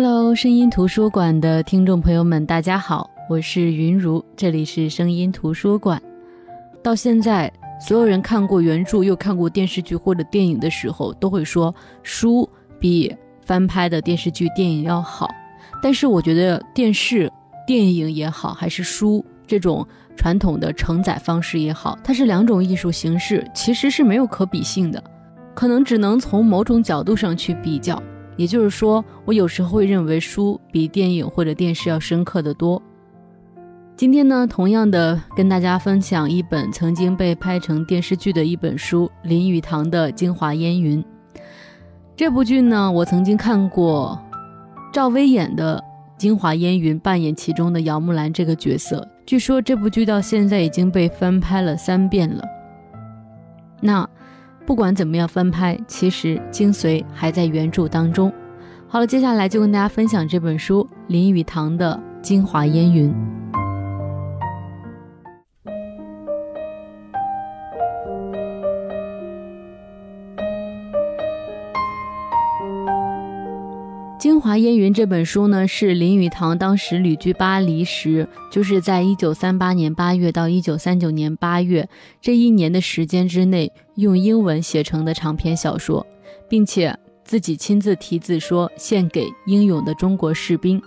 [0.00, 6.00] Hello，声音图书馆的听众朋友们，大家好，我是云如，这里是声音图书馆。
[6.84, 11.74] 到现在，所有人看过原著又看过电视剧或者电影的时候，都会说
[12.04, 12.48] 书
[12.78, 13.12] 比
[13.44, 15.28] 翻拍的电视剧、电影要好。
[15.82, 17.28] 但是我觉得电视、
[17.66, 19.84] 电影也好，还是书这种
[20.14, 25.02] 传统的承载方式也好，它是两种艺术形式，其实是没有可比性的，
[25.56, 28.00] 可能只能从某种角度上去比较。
[28.38, 32.80] 也就是说，我有时候会认为书比电影或者电视要深刻的多。
[33.96, 41.02] 今天呢，同样的跟大家分享一本曾经被拍成电视剧的一本书——林语堂的《京华烟云》。
[42.14, 44.16] 这部剧呢，我曾经看过
[44.92, 45.76] 赵薇演的
[46.16, 49.04] 《京华烟云》，扮演其中的姚木兰这个角色。
[49.26, 52.44] 据说这部剧到现在已经被翻拍了三遍了。
[53.80, 54.08] 那。
[54.68, 58.30] 不管怎么样翻拍，其实精髓还在原著当中。
[58.86, 63.08] 好了，接下来就跟大家分享这本书林语堂的《京华烟云》。
[74.18, 81.88] 《京华烟云》这本书呢，是林语堂当时旅居巴黎时，就是在一九三八年八月到一九三九年八月
[82.20, 86.04] 这一年的时间之内，用英文写成的长篇小说，
[86.48, 90.82] 并且自己亲自题字说献给英勇的中国士兵。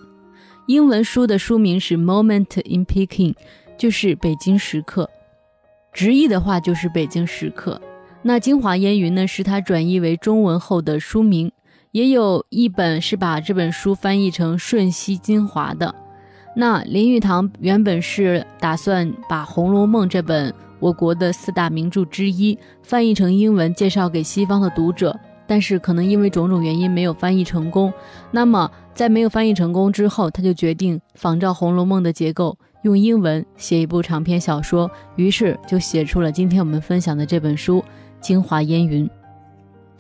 [0.68, 3.34] 英文书的书名是《Moment in Peking》，
[3.78, 5.10] 就是北京时刻，
[5.94, 7.82] 直译的话就是北京时刻。
[8.24, 11.50] 那《京华烟云》呢，是他转译为中文后的书名。
[11.92, 15.94] 也有一本是把这本书翻译成《瞬息精华》的。
[16.56, 27.94] 那林语堂原本是打算把《红楼梦》这本我国的四大名著之一翻译成英文，介绍给西方的读者，但是可能因为种种原因没有翻译成功。
[28.32, 37.80] 那么在没有翻译成功之后，他就决定仿照《红楼梦》的结构，用英文写一部长篇小说，于是就写出了今天我们分享的这本书
[38.22, 39.06] 《京华烟云》。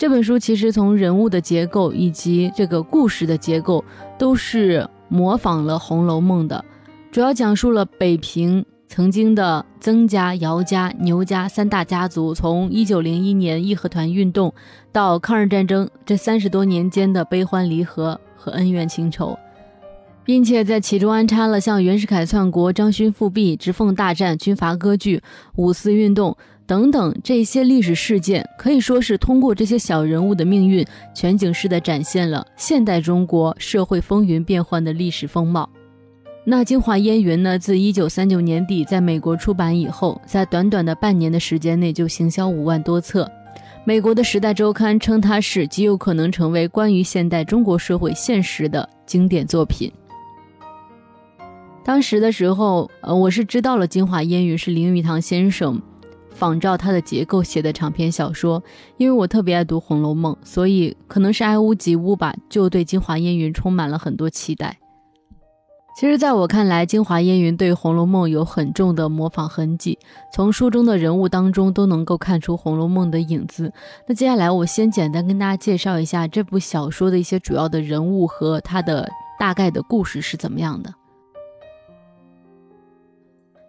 [0.01, 3.85] 这本书其实从人物的结构以及这个故事的结构，
[4.17, 6.65] 都是模仿了《红楼梦》的，
[7.11, 14.51] 主要讲述了北平曾经的曾家、姚家、牛家三大家族，从一九零一年义和团运动
[14.91, 19.37] 到抗日战争这三十多年间的悲欢离合和恩怨情仇，
[20.25, 25.21] 并且在其中安插了像袁世凯篡国、张勋复辟、直奉大战、军阀割据、
[25.57, 26.35] 五四运动。
[26.71, 35.69] 等等，这些历史事件可以说是通过这些小人物的命运，全景式的展现了现代中国社会风云变幻的历史风貌。
[36.45, 37.59] 那《京华烟云》呢？
[37.59, 43.29] 自一九三九年底在美国出版以后，在短短的半年的时间内就行销五万多册。
[43.83, 49.91] 美国的《时代周刊》称它是极有可能成为关于现代中国社会现实的经典作品。
[51.83, 55.81] 当时的时候，呃，我是知道了《京华烟云》是林语堂先生。
[56.41, 58.63] 仿照它的结构写的长篇小说，
[58.97, 64.79] 因为我特别爱读《红楼梦》，所以可能是爱屋及乌吧，就对《京华烟云》充满了很多期待。
[65.95, 69.99] 其实，在我看来，《京华烟云》对《红楼梦》有很重的模仿痕迹，
[70.33, 73.71] 从书中的人物当中都能够看出《红楼梦》的影子。
[74.07, 79.07] 那接下来，我先简单跟大家介绍一下这部小说的一些主要的人物和它的
[79.39, 80.91] 大概的故事是怎么样的。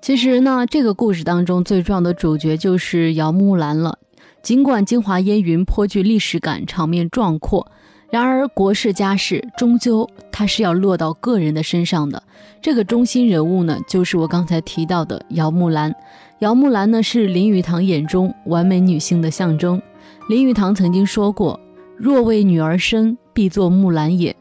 [0.03, 3.97] 其实呢，这个故事当中最重要的主角就是姚木兰了。
[4.43, 7.71] 尽管《京华烟云》颇具历史感，场面壮阔，
[8.11, 12.21] 然而国事家事终究它是要落到个人的身上的。
[12.61, 15.95] 这个中心人物呢，就是我刚才提到的姚木兰。
[16.41, 19.81] 姚木兰呢，是林语堂眼中完美女性的象征。
[20.29, 21.61] 林语堂曾经说过
[21.97, 24.35] ：“若为女儿身，必作木兰也。”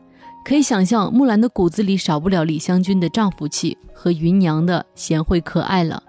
[0.44, 6.04] 可以想象，木兰的骨子里少不了李香君的丈夫气和芸娘的贤惠可爱了。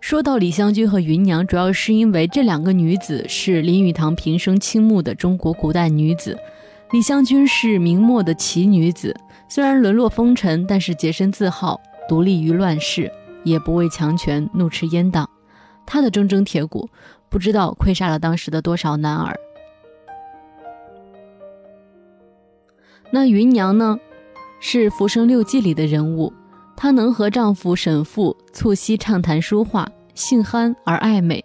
[0.00, 6.36] 说到李香君和芸娘，主要是因为这两个女子是林语堂平生倾慕的中国古代女子。
[6.92, 9.14] 李香君是明末的奇女子，
[9.48, 13.10] 虽然沦落风尘，但是洁身自好，独立于乱世，
[13.44, 15.28] 也不畏强权，怒斥阉党。
[15.84, 16.88] 她的铮铮铁骨，
[17.28, 19.36] 不知道亏杀了当时的多少男儿。
[23.10, 23.98] 那芸娘呢，
[24.60, 26.32] 是《浮生六记》里的人物，
[26.76, 31.44] 她能和丈夫沈复促膝畅谈书画，性憨而爱美。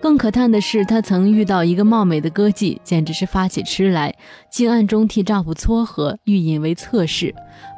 [0.00, 4.14] 更可叹的是，她曾遇到一个貌美的歌妓，简直是发起痴来，
[4.50, 7.34] 竟暗中替丈夫撮合，欲引为侧室。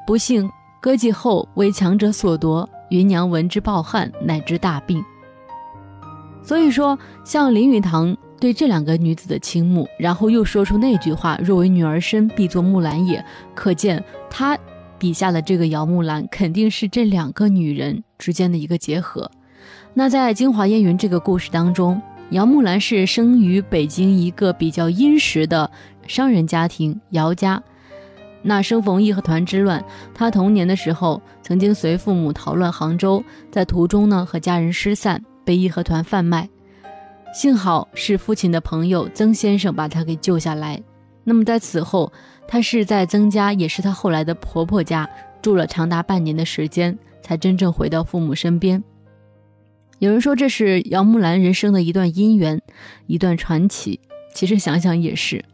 [0.06, 0.50] 不幸
[0.82, 5.02] 歌妓后为强者所夺，芸娘闻之暴汗，乃至大病。
[6.42, 8.16] 所以说，像林语堂。
[8.40, 13.22] 对这两个女子的倾慕，然后又说出那句话：“若为女儿身，必作木兰也。”
[13.54, 14.58] 可见他
[14.98, 19.30] 笔下的这个姚木兰，肯定是这两个女人之间的一个结合。
[19.92, 22.00] 那在《京华烟云》这个故事当中，
[22.30, 25.70] 姚木兰是生于北京一个比较殷实的
[26.06, 27.62] 商人家庭姚家。
[28.42, 29.84] 那生逢义和团之乱，
[30.14, 36.48] 她童年的时候曾经随父母逃乱杭州，在途中呢和家人失散，被义和团贩卖。
[37.32, 40.82] 幸好是父亲的朋友曾先生把她给救下来。
[41.22, 42.12] 那么在此后，
[42.48, 45.08] 她是在曾家，也是她后来的婆婆家
[45.40, 48.82] 住了长达半年的时间，才真正回到父母身边。
[50.00, 52.60] 有人说这是姚木兰人生的一段姻缘，
[53.06, 54.00] 一段传奇。
[54.34, 55.44] 其实想想也是，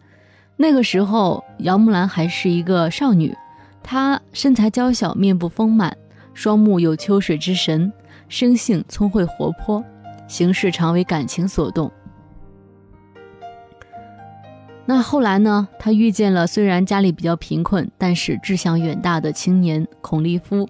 [0.57, 3.37] 那个时候姚木兰还是一个少女，
[3.83, 5.95] 她身材娇小，面部丰满，
[6.33, 7.93] 双目有秋水之神，
[8.29, 9.85] 生性聪慧活泼。
[10.27, 11.91] 行事常为感情所动。
[14.89, 15.67] 那后来呢？
[15.81, 20.69] 他遇见了虽然家里比较贫困，但是志向远大的青年孔立夫。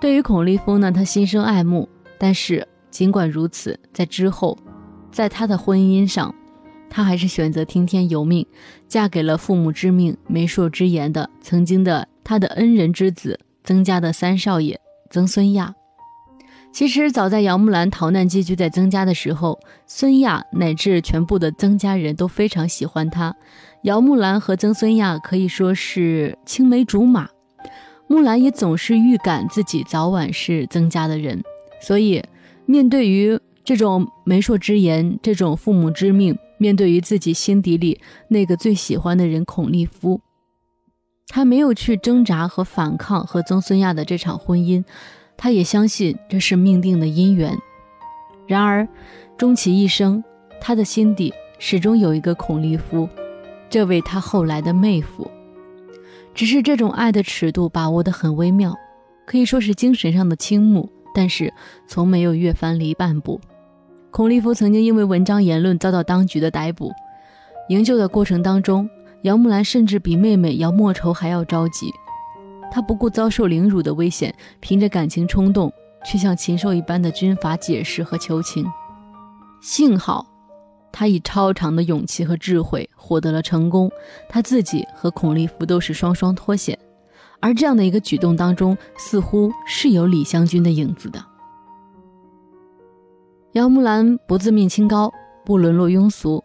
[0.00, 1.88] 对于孔立夫呢，他心生爱慕。
[2.18, 4.58] 但是尽管如此，在之后，
[5.12, 6.34] 在他的婚姻上，
[6.90, 8.44] 他还是选择听天由命，
[8.88, 15.72] 嫁给了父母之命、媒妁之言的曾经的他的恩人之子曾家的三少爷曾孙亚。
[16.72, 23.36] 其实早在姚木兰逃难寄居在曾家的时候，孙亚乃至全部的曾家人都非常喜欢她。
[23.82, 27.28] 姚木兰和曾孙亚可以说是青梅竹马，
[28.06, 31.42] 木兰也总是预感自己早晚是曾家的人，
[31.82, 32.22] 所以
[32.66, 40.20] 面对于这种媒妁之言、这种父母之命，面对于自己心底里那个最喜欢的人孔立夫，
[41.26, 44.84] 她没有去挣扎和反抗和曾孙亚的这场婚姻。
[45.42, 47.56] 他也相信这是命定的姻缘，
[48.46, 48.86] 然而，
[49.38, 50.22] 终其一生，
[50.60, 53.08] 他的心底始终有一个孔立夫，
[53.70, 55.30] 这位他后来的妹夫。
[56.34, 58.76] 只是这种爱的尺度把握得很微妙，
[59.24, 61.50] 可以说是精神上的倾慕，但是
[61.88, 63.40] 从没有越翻离半步。
[64.10, 66.92] 孔立夫曾经因为文章言论遭到当局的逮捕，
[67.70, 68.86] 营救的过程当中，
[69.22, 71.90] 姚木兰甚至比妹妹姚莫愁还要着急。
[72.70, 75.72] 他不顾遭受凌辱的危险，凭着感情冲动，
[76.04, 78.64] 去向禽兽一般的军阀解释和求情。
[79.60, 80.26] 幸好，
[80.92, 83.90] 他以超常的勇气和智慧获得了成功。
[84.28, 86.78] 他自己和孔立夫都是双双脱险，
[87.40, 91.22] 而这样的一个举动当中，似乎是有李香君的影子的。
[93.52, 95.12] 姚木兰不自命清高，
[95.44, 96.42] 不沦落庸俗，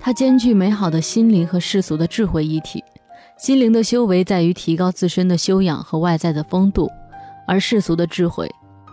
[0.00, 2.82] 她兼具美好的心灵和世俗的智慧一体。
[3.42, 6.88] 心灵的修为在于提高自身的修养和外在的风度，
[7.44, 8.48] 而世俗的智慧，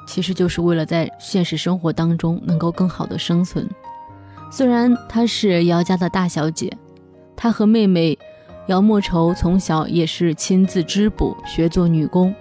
[0.07, 3.69] 其实就是为了在现实生活当中能够更好的生存。
[4.49, 6.75] 虽然她是姚家的大小姐，
[7.35, 8.17] 她和妹妹
[8.69, 12.33] 姚莫愁从小也是亲自织补，学做女工，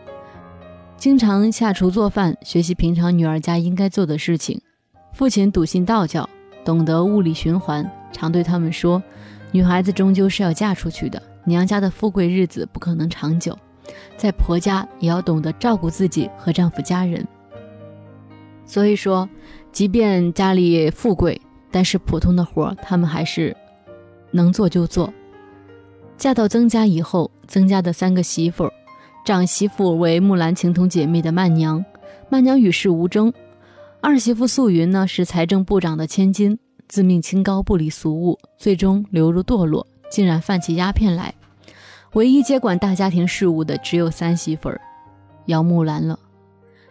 [0.96, 4.58] 经常下厨做饭，学习平常女儿家应该做的事情。
[5.12, 6.26] 父亲笃信道教，
[6.64, 9.02] 懂得物理循环，常对他们说
[9.50, 13.56] ：“女孩子终究是要嫁出去的。”娘家的富贵日子不可能长久，
[14.18, 17.26] 在婆家也要懂得照顾自己和丈夫家人。
[18.66, 19.26] 所以说，
[19.72, 21.40] 即便家里富贵，
[21.70, 23.56] 但是普通的活他们还是
[24.31, 25.10] 能做就做。
[26.19, 28.70] 嫁到曾家以后，曾家的三个媳妇，
[29.24, 31.82] 长媳妇为木兰情同姐妹的曼娘，
[32.28, 33.32] 曼娘与世无争；
[34.02, 39.86] 二媳妇素云呢是财政部长的千金，自命清高，不理俗物，最终流入堕落。
[40.10, 41.34] 竟然犯起鸦片来，
[42.14, 44.80] 唯一接管大家庭事务的只有三媳妇儿
[45.44, 46.18] 姚木兰了。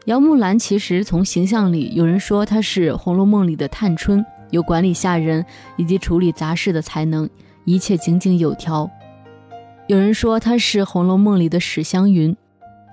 [0.06, 5.44] 姚木兰其实从形象里，有人说她是《红楼梦》里的探春，有管理下人
[5.78, 7.28] 以及处理杂事的才能，
[7.66, 8.88] 一切井井有条；
[9.88, 12.38] 有人说她是《红楼梦》里的史湘云，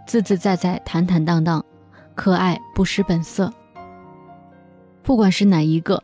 [0.07, 1.63] 自自在在、坦坦荡荡，
[2.15, 3.53] 可爱不失本色。
[5.03, 6.03] 不管是哪一个，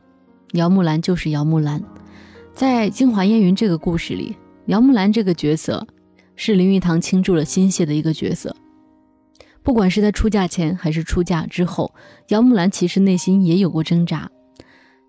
[0.53, 1.83] 姚木兰就是姚木兰。
[2.53, 5.87] 在《京华烟云》这个故事里，姚木兰这个角色
[6.35, 8.55] 是林语堂倾注了心血的一个角色。
[9.63, 11.95] 不管是在出嫁前还是出嫁之后，
[12.29, 14.29] 姚木兰其实内心也有过挣扎。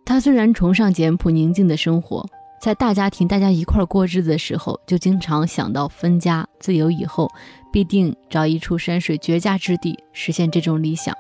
[0.06, 2.28] 她虽然崇尚简朴宁静的生活，
[2.62, 7.28] 在大家庭大家一块过日子的时候，就经常想到分家自由以后，
[7.72, 11.16] 必定找一处山水绝佳之地实现这种理想。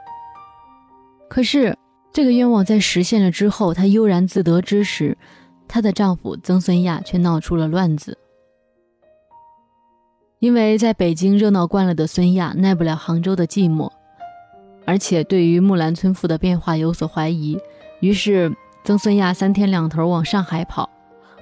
[1.29, 1.75] 可是
[2.13, 5.17] 这个愿望在实现了之后，她悠然自得之时。
[5.67, 8.17] 她的丈夫曾孙亚却闹出了乱子，
[10.39, 13.89] 因为在北京热闹惯了的孙亚耐不了杭州的寂寞，
[14.85, 17.57] 而且对于木兰村妇的变化有所怀疑，
[18.01, 18.53] 于是
[18.83, 20.89] 曾孙亚三天两头往上海跑，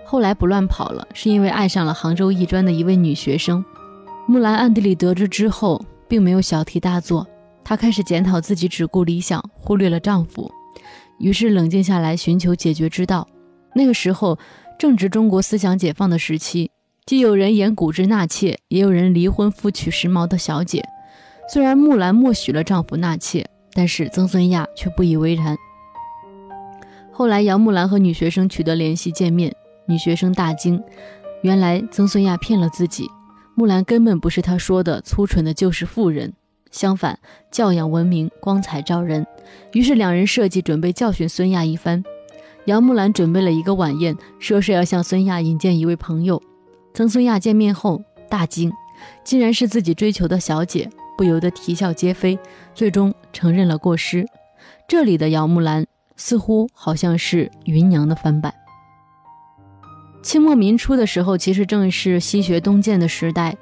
[0.05, 3.65] 后来不乱跑了，是因为爱上了杭州艺专的一位女学生。
[4.27, 7.25] 木兰暗地里得知之后，并没有小题大做，
[7.63, 10.51] 她开始检讨自己只顾理想，忽略了丈夫，
[11.19, 13.27] 于是冷静下来寻求解决之道。
[13.75, 14.37] 那个时候
[14.77, 16.71] 正值中国思想解放的时期，
[17.05, 20.83] 既有人演古之纳妾，也有人离婚复娶时髦的小姐。
[21.51, 25.57] 虽然木兰默许了丈夫纳妾，但是曾孙亚却不以为然。
[27.11, 29.53] 后来杨木兰和女学生取得联系见面，
[29.87, 30.81] 女学生大惊，
[31.41, 33.09] 原来曾孙亚骗了自己。
[33.55, 36.33] 木兰根本不是他说的粗蠢的旧式妇人，
[36.71, 37.17] 相反，
[37.51, 39.25] 教养文明，光彩照人。
[39.73, 42.03] 于是两人设计准备教训孙亚一番。
[42.65, 46.41] 杨木兰准备了一个晚宴，说是要向孙亚引荐一位朋友。
[46.93, 48.71] 曾孙亚见面后大惊，
[49.23, 52.37] 竟然是自己追求的小姐，不由得啼笑皆非，
[52.75, 54.25] 最终承认了过失。
[54.87, 58.53] 这里的杨木兰似乎好像是芸娘的翻版。
[60.21, 63.55] 清末民初的时候，其实正是西学东渐的时代。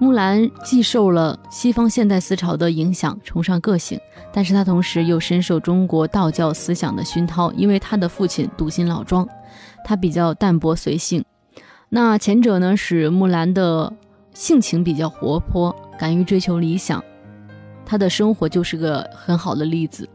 [0.00, 3.98] 木兰既受了西方现代思潮的影响，崇尚个性，
[4.32, 7.50] 但是她同时又深受中国道教思想的熏陶。
[7.52, 9.28] 因为她的父亲笃信老庄，
[9.84, 11.24] 她比较淡泊随性。
[11.88, 13.92] 那前者呢，使木兰的
[14.32, 17.02] 性情比较活泼，敢于追求理想。
[17.84, 20.08] 她的生活就是个很好的例子。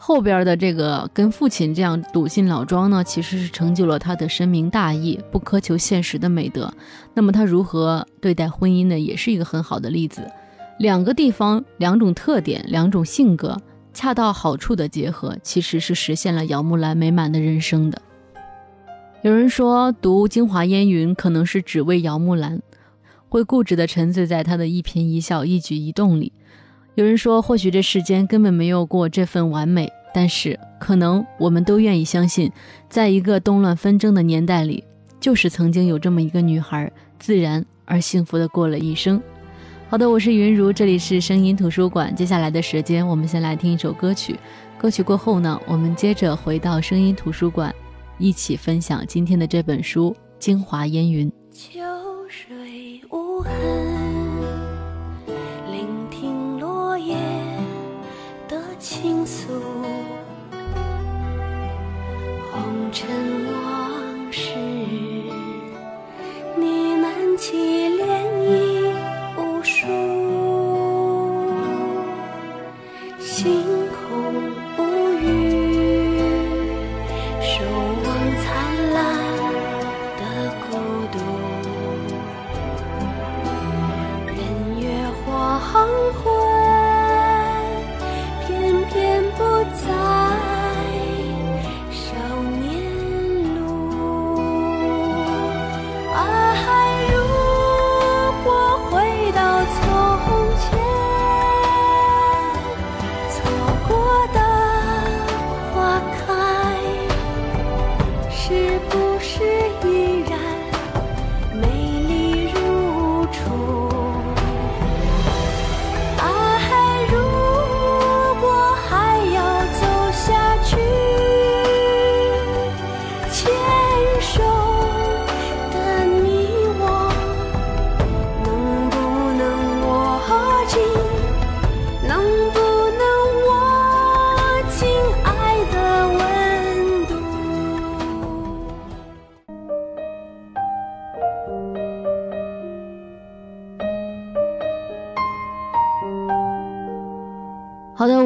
[0.00, 6.72] 后边的这个跟父亲这样笃信老庄呢，其实是成就了他的深明大义、不苛求现实的美德。
[7.12, 10.26] 那么他如何对待婚姻呢，也是一个很好的例子。
[10.78, 13.60] 两个地方、两种特点、两种性格，
[13.92, 18.00] 恰到好处的结合，其实是实现了姚木兰美满的人生的。
[19.22, 22.62] 有人说，读《京华烟云》可能是只为姚木兰，
[23.28, 26.32] 会固执地沉醉在她的一颦一笑、一举一动里。
[26.98, 32.50] 有人说，或许这世间根本没有过这份完美，但是可能我们都愿意相信，
[32.90, 34.82] 在一个动乱纷争的年代里，
[35.20, 36.90] 就是曾经有这么一个女孩，
[37.20, 39.22] 自然而幸福的过了一生。
[39.88, 42.12] 好的，我是云如，这里是声音图书馆。
[42.16, 44.36] 接下来的时间，我们先来听一首歌曲。
[44.76, 47.72] 歌曲过后呢，我们接着回到声音图书馆，
[48.18, 51.30] 一起分享今天的这本书《京华烟云》。
[51.52, 51.78] 秋
[52.28, 53.77] 水无痕。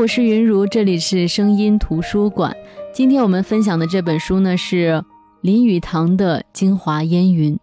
[0.02, 2.52] 我是云如，这里是声音图书馆。
[2.92, 5.04] 今天我们分享的这本书呢是
[5.42, 7.54] 林语堂的《京华烟云》。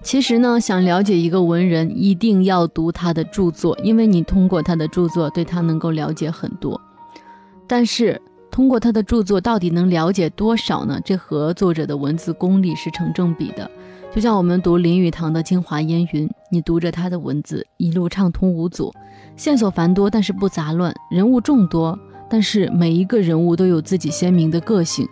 [0.00, 6.80] 其实呢，想了解一个文人，一定要读他的著作，因为你通过他的著作，对他能够了解很多。
[7.66, 11.00] 但是通过他的著作，到底能了解多少呢？
[11.04, 13.68] 这和作者的文字功力是成正比的。
[14.16, 18.90] 就像我们读林语堂的《京华烟云》，你读着他的文字，一路畅通无阻，
[19.36, 25.06] 线索繁多，但是不杂乱；人物众多，但是每一个人物都有自己鲜明的个性；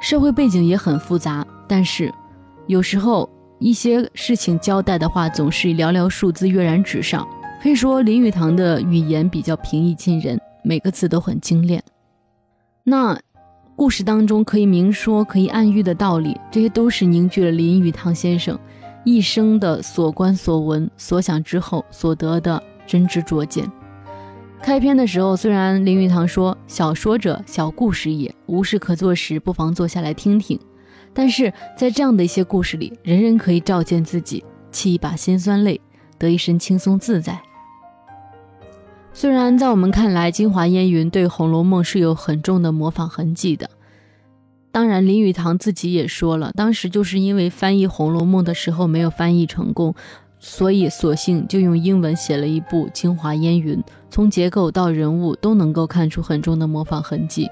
[0.00, 2.10] 社会背景也很复杂，但是
[2.66, 7.28] 有时候一些事情交代的话，总是寥寥数字跃然纸上。
[7.62, 11.84] 可以说，林语堂的语言比较平易近人，每个字都很精炼。
[12.84, 13.20] 那。
[13.76, 18.58] 故事当中可以明说、可以暗喻的道理，这些都是凝聚了林语堂先生
[19.04, 23.70] 一生的所观所闻、所想之后所得的真知灼见。
[24.62, 30.58] 开篇的时候，虽然林语堂说“小说者，小故事也，无事可做时，不妨坐下来听听”，
[31.12, 34.42] 但是在这样的一些故事里，人人可以照见自己，
[34.72, 35.78] 沏一把辛酸泪，
[36.18, 37.38] 得一身轻松自在。
[39.18, 43.70] 虽然在我们看来，京华烟云对《红楼梦》是有很重的模仿痕迹的，
[44.70, 49.94] 当然林语堂自己也说了，当时就是因为翻译《红楼梦》的时候没有翻译成功。
[50.38, 53.78] 所以，索性就用英文写了一部《京华烟云》，
[54.10, 57.50] 从结构到人物都能够看出很重的模仿痕迹。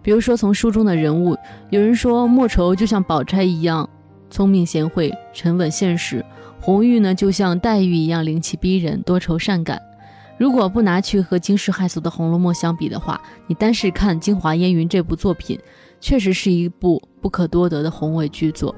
[0.00, 1.36] 比如说，从书中的人物，
[1.68, 3.86] 有人说莫愁就像宝钗一样
[4.30, 6.22] 聪明贤惠、沉稳现实；
[6.58, 9.78] 红玉呢，就像黛玉一样灵气逼人、多愁善感。
[10.38, 15.58] 如果不拿去和惊世骇俗的《红楼梦》相比的话，你单是看《京华烟云》这部作品，
[16.00, 18.74] 确实是一部不可多得的宏伟巨作。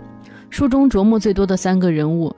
[0.51, 2.35] 书中琢磨最多的三个人物。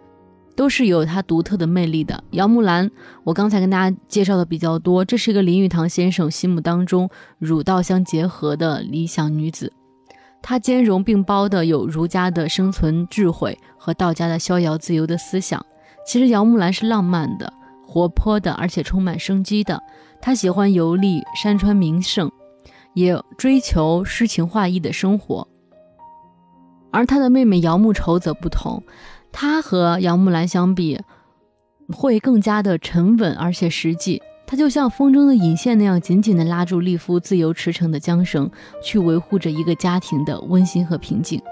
[0.56, 2.22] 都是有他独特的魅力的。
[2.32, 2.90] 姚木兰，
[3.24, 7.08] 我刚才跟大家介绍的比较多，这是一个林语堂先生心目当中
[7.38, 9.72] 儒道相结合的理想女子，
[10.42, 15.64] 她兼容并包的有儒家的生存智慧和道家的逍遥自由的思想。
[16.06, 17.50] 其实姚木兰是浪漫的、
[17.90, 19.82] 活泼的，而且充满生机的。
[20.20, 22.30] 他喜欢游历山川名胜，
[22.94, 25.48] 也追求诗情画意的生活。
[26.92, 28.80] 而他的妹妹姚木愁则不同。
[29.32, 31.00] 她和姚木兰相比，
[31.92, 34.22] 会更加的沉稳而且实际。
[34.46, 38.48] 她就像风筝的引线那样，紧紧地拉住丽夫自由驰骋的缰绳，
[38.82, 41.42] 去维护着一个家庭的温馨和平静。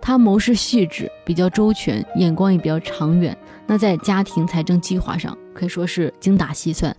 [0.00, 3.36] 他谋事细致，比较周全，眼光也比较长远。
[3.72, 6.94] 那在家庭财政计划上，可以说是精打细算，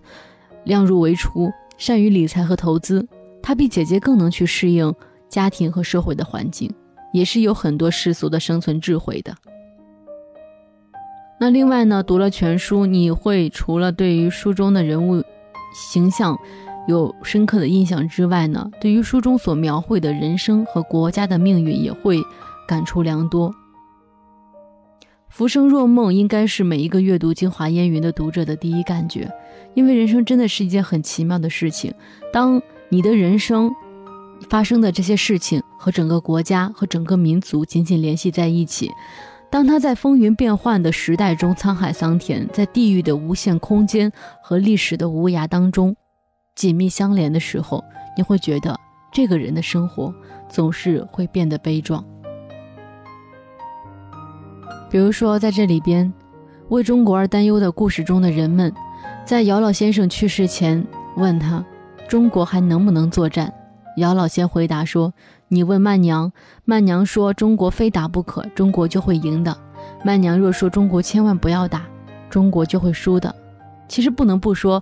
[0.64, 3.06] 量入为出，善于理财和投资。
[3.40, 4.92] 他比姐姐更能去适应
[5.28, 6.68] 家庭和社会的环境，
[7.12, 9.32] 也是有很多世俗的生存智慧的。
[11.38, 15.22] 那另外呢，读了全书，你会除了对于书中的人物
[15.92, 16.36] 形象
[16.88, 22.20] 有深刻的印象之外呢，对于书中所描绘的人生和国家的命运也会
[22.66, 23.54] 感触良多。
[25.34, 29.28] 浮生若梦，应该是每一个阅读《京华烟云》的读者的第一感觉，
[29.74, 31.92] 因为人生真的是一件很奇妙的事情。
[32.32, 33.68] 当你的人生
[34.48, 38.88] 发生的这些事情和整个国家和整个民族紧紧联系在一起。
[39.50, 45.96] 当他在风云变幻的时代中沧海桑田，在地狱的无限空间和历史的无涯当中
[46.54, 47.82] 紧密相连的时候，
[48.16, 48.78] 你会觉得
[49.12, 50.14] 这个人的生活
[50.48, 52.04] 总是会变得悲壮。
[54.94, 56.12] 比如说，在这里边
[56.68, 58.72] 为中国而担忧的故事中的人们，
[59.24, 61.64] 在姚老先生去世前问他
[62.06, 63.52] ：“中国还能不能作战？”
[63.98, 65.12] 姚老先回答说。
[65.48, 66.30] 你问曼娘，
[66.64, 69.56] 曼娘说：“中国非打不可，中国就会赢的。”
[70.04, 71.82] 曼娘若说：“中国千万不要打，
[72.30, 73.34] 中国就会输的。”
[73.88, 74.80] 其实不能不说，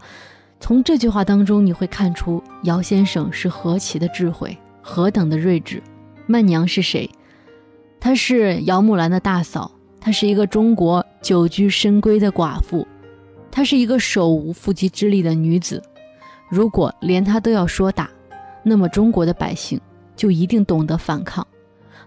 [0.61, 5.83] 从这句话当中你会看出姚先生是何其的智慧，何等的睿智。
[6.27, 7.09] 曼娘是谁？
[7.98, 9.70] 她是姚木兰的大嫂，
[10.03, 12.87] 她是一个中国久居深闺的寡妇，
[13.51, 15.81] 她是一个手无缚鸡之力的女子。
[16.51, 18.11] 如果连她都要说打，
[18.65, 19.81] 那么中国的百姓。
[20.15, 21.45] 就一定懂得反抗，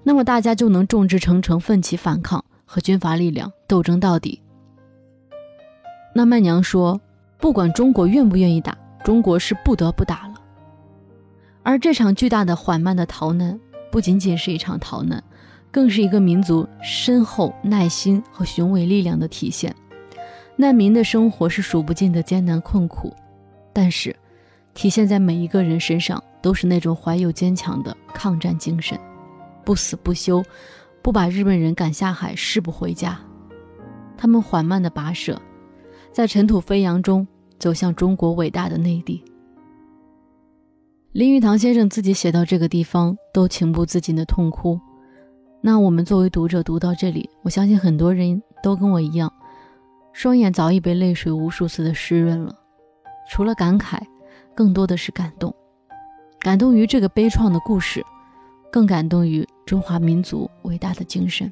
[0.04, 4.40] 那么大家就能众志成城，奋起反抗，和军阀力量斗争到底。
[6.14, 7.02] 那曼娘说
[7.40, 10.36] ：“不管中国愿不愿意打，中国是不得不打了。”
[11.64, 13.60] 而这场巨大的、缓慢的逃难，
[13.92, 15.22] 不仅仅是一场逃难，
[15.76, 19.76] 更是一个民族深厚耐心和雄伟力量的体现。
[20.56, 23.14] 难民的生活是数不尽的艰难困苦，
[23.74, 24.16] 但是
[24.74, 26.24] 体现在每一个人身上。
[26.42, 28.96] 都是那种怀有坚强的抗战精神，
[29.64, 30.44] 不死不休，
[31.02, 33.20] 不把日本人赶下海，誓不回家。
[34.16, 35.42] 他们缓慢的跋涉，
[36.12, 39.24] 在尘土飞扬中走向中国伟大的内地。
[41.14, 44.80] 林语堂先生自己写到这个地方，都情不自禁的痛哭。
[45.66, 49.34] 那我们作为读者读到这里，我相信很多人都跟我一样，
[50.14, 52.56] 双眼早已被泪水无数次的湿润了。
[53.32, 54.00] 除了感慨，
[54.54, 55.52] 更多的是感动。
[56.40, 58.06] 感动于这个悲怆的故事，
[58.72, 61.52] 更感动于中华民族伟大的精神。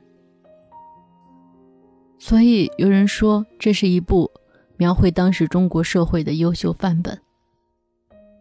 [2.19, 4.30] 所以有人说，这是一部
[4.78, 7.19] 描绘当时中国社会的优秀范本。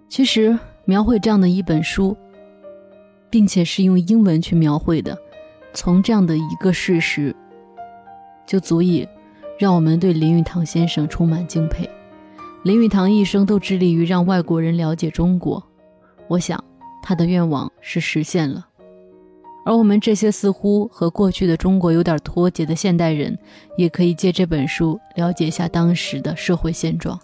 [0.06, 2.14] 其实，描绘这样的一本书，
[3.30, 5.18] 并且是用英文去描绘的，
[5.74, 7.34] 从这样的一个事实，
[8.46, 9.08] 就足以
[9.58, 11.88] 让我们对林语堂先生充满敬佩。
[12.62, 15.62] 林语堂一生都致力于让外国人了解中国。
[16.28, 16.62] 我想，
[17.02, 18.66] 他的愿望是实现了，
[19.64, 23.36] 而我们这些似乎和过去的中国有点脱节的现代人，
[23.76, 27.18] 也可以借这本书了解一下当时的社会现状。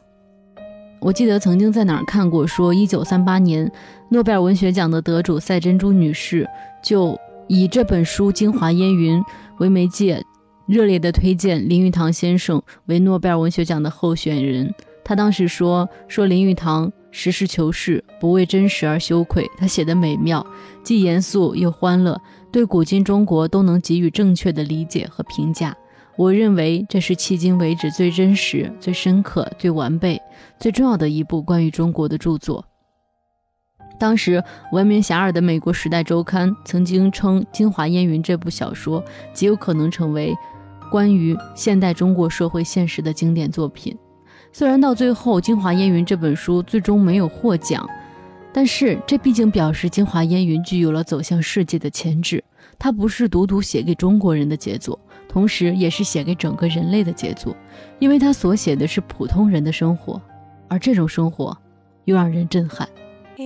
[1.01, 3.71] 我记得曾经在哪儿看过，说一九三八年
[4.09, 6.45] 诺贝尔文学奖的得主赛珍珠女士
[6.83, 7.17] 就
[7.49, 9.19] 以这本书《京华烟云》
[9.57, 10.23] 为媒介，
[10.67, 14.73] 热烈地推荐林语堂先生为诺贝尔文学奖的候选人。
[15.03, 19.51] 他当时说：“说林语堂实事求是，不为真实而羞愧。
[19.57, 20.47] 他写的美妙，
[20.83, 22.21] 既严肃又欢乐，
[22.53, 25.75] 对古今中国都能给予正确的理解和评价。
[26.19, 30.21] 我认为这是迄今为止最真实、最深刻、最完备、
[30.61, 32.63] 最重要的一部关于中国的著作。”
[33.99, 40.35] 当时闻名遐迩的美国《时代周刊》曾经称《京华烟云》这部小说极有可能成为
[40.91, 43.97] 关于现代中国社会现实的经典作品。
[44.53, 47.87] 虽然到最后《京华烟云》这本书最终没有获奖，
[48.53, 52.43] 但是这毕竟表示《京华烟云》具有了走向世界的潜质。
[52.79, 57.55] 它不是独独写给中国人的杰作，同时也是写给整个人类的杰作，
[57.99, 60.23] 因为它所写的是普通人的生活，
[60.69, 61.57] 而这种生活
[62.05, 62.89] 又让人震撼。
[63.39, 63.45] 好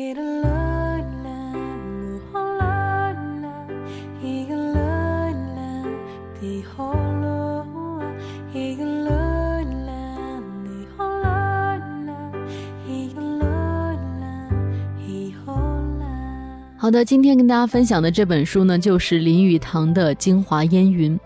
[16.90, 21.18] 的，今天跟大家分享的这本书呢，就是林语堂的《京华烟云》。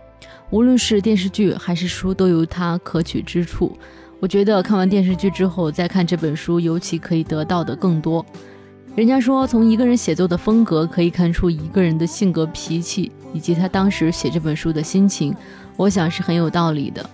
[0.50, 3.78] 无论是电视剧还是书，都有它可取之处。
[4.18, 8.26] 我觉得看完电视剧之后再看这本书，尤其可以得到的更多。
[8.96, 15.36] 人家说，从一个人写作的风格可以看出一个人的性格、脾气以及他当时写这本书的心情，
[15.76, 17.08] 我想是很有道理的。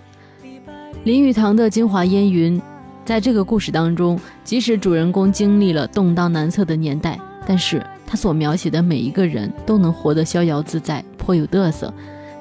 [1.02, 2.56] 林语堂的《京华烟云》
[3.04, 7.84] 在这个故事当中，即使主人公经历了动荡难测的年代，但是。
[8.04, 11.90] 他所描写的每一个人都能活得逍遥自在，颇有嘚瑟。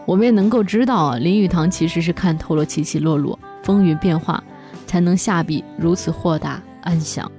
[0.06, 4.44] 我们也能够知道啊，林语堂其实是看透了起起落落、风云变化，
[4.86, 7.32] 才能下笔如此豁达安详。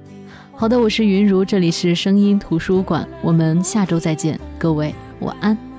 [0.55, 5.72] 好的，我是云如，这里是声音图书馆，我们下周再见，各位晚安。